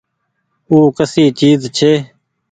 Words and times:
او 0.69 0.77
ڪسي 0.97 1.23
چئيز 1.39 1.61
ڇي۔ 1.77 1.91